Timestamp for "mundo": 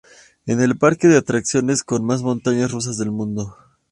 3.11-3.55